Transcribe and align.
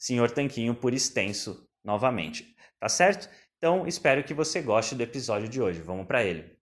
Senhor 0.00 0.30
Tanquinho 0.30 0.74
por 0.74 0.94
extenso 0.94 1.62
novamente. 1.84 2.56
Tá 2.80 2.88
certo? 2.88 3.28
Então, 3.58 3.86
espero 3.86 4.24
que 4.24 4.32
você 4.32 4.62
goste 4.62 4.94
do 4.94 5.02
episódio 5.02 5.46
de 5.46 5.60
hoje. 5.60 5.82
Vamos 5.82 6.06
para 6.06 6.24
ele. 6.24 6.56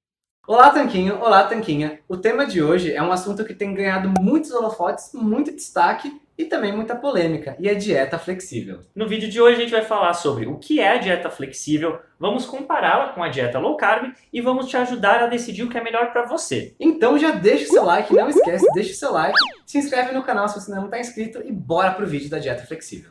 Olá, 0.49 0.71
Tanquinho! 0.71 1.21
Olá, 1.21 1.45
Tanquinha! 1.45 2.01
O 2.09 2.17
tema 2.17 2.45
de 2.45 2.61
hoje 2.61 2.93
é 2.93 3.03
um 3.03 3.13
assunto 3.13 3.45
que 3.45 3.55
tem 3.55 3.75
ganhado 3.75 4.13
muitos 4.21 4.51
holofotes, 4.51 5.11
muito 5.13 5.53
destaque 5.53 6.11
e 6.39 6.45
também 6.45 6.75
muita 6.75 6.95
polêmica, 6.95 7.57
e 7.59 7.69
é 7.69 7.75
dieta 7.75 8.17
flexível. 8.17 8.81
No 8.95 9.09
vídeo 9.09 9.29
de 9.29 9.41
hoje 9.41 9.57
a 9.57 9.61
gente 9.61 9.73
vai 9.73 9.85
falar 9.85 10.15
sobre 10.15 10.47
o 10.47 10.57
que 10.57 10.81
é 10.81 10.91
a 10.91 10.97
dieta 10.97 11.29
flexível, 11.29 11.99
vamos 12.19 12.47
compará-la 12.47 13.09
com 13.09 13.23
a 13.23 13.29
dieta 13.29 13.59
low 13.59 13.77
carb 13.77 14.15
e 14.33 14.41
vamos 14.41 14.69
te 14.69 14.77
ajudar 14.77 15.21
a 15.21 15.27
decidir 15.27 15.65
o 15.65 15.69
que 15.69 15.77
é 15.77 15.83
melhor 15.83 16.13
para 16.13 16.25
você. 16.25 16.77
Então 16.79 17.19
já 17.19 17.33
deixa 17.33 17.65
o 17.65 17.69
seu 17.69 17.85
like, 17.85 18.15
não 18.15 18.29
esquece, 18.29 18.65
deixa 18.73 18.93
o 18.93 18.97
seu 18.97 19.13
like, 19.13 19.39
se 19.67 19.79
inscreve 19.79 20.13
no 20.13 20.23
canal 20.23 20.49
se 20.49 20.61
você 20.61 20.71
não 20.71 20.85
está 20.85 21.01
inscrito 21.01 21.43
e 21.45 21.51
bora 21.51 21.91
pro 21.91 22.07
vídeo 22.07 22.31
da 22.31 22.39
dieta 22.39 22.65
flexível. 22.65 23.11